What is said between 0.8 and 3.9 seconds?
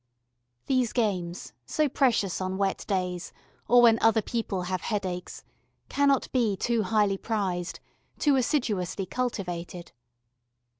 games, so precious on wet days, or